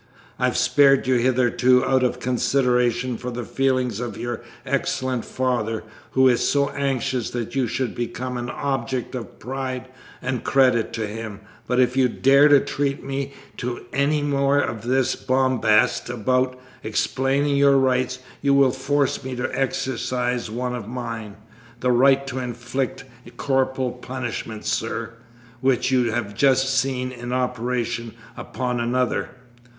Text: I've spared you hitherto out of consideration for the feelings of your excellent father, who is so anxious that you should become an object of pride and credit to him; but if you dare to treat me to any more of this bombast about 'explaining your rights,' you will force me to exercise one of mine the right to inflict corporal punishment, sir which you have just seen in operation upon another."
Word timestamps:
I've 0.39 0.57
spared 0.57 1.05
you 1.05 1.17
hitherto 1.17 1.85
out 1.85 2.01
of 2.01 2.19
consideration 2.19 3.17
for 3.17 3.29
the 3.29 3.43
feelings 3.43 3.99
of 3.99 4.17
your 4.17 4.41
excellent 4.65 5.25
father, 5.25 5.83
who 6.13 6.27
is 6.27 6.49
so 6.49 6.69
anxious 6.71 7.29
that 7.29 7.53
you 7.55 7.67
should 7.67 7.93
become 7.93 8.35
an 8.35 8.49
object 8.49 9.13
of 9.13 9.37
pride 9.37 9.89
and 10.19 10.43
credit 10.43 10.91
to 10.93 11.05
him; 11.05 11.41
but 11.67 11.79
if 11.79 11.95
you 11.95 12.09
dare 12.09 12.47
to 12.47 12.59
treat 12.61 13.03
me 13.03 13.33
to 13.57 13.85
any 13.93 14.23
more 14.23 14.57
of 14.59 14.81
this 14.81 15.15
bombast 15.15 16.09
about 16.09 16.59
'explaining 16.83 17.55
your 17.55 17.77
rights,' 17.77 18.17
you 18.41 18.55
will 18.55 18.71
force 18.71 19.23
me 19.23 19.35
to 19.35 19.55
exercise 19.55 20.49
one 20.49 20.73
of 20.73 20.87
mine 20.87 21.35
the 21.79 21.91
right 21.91 22.25
to 22.25 22.39
inflict 22.39 23.03
corporal 23.37 23.91
punishment, 23.91 24.65
sir 24.65 25.13
which 25.59 25.91
you 25.91 26.11
have 26.11 26.33
just 26.33 26.75
seen 26.75 27.11
in 27.11 27.31
operation 27.31 28.15
upon 28.35 28.79
another." 28.79 29.29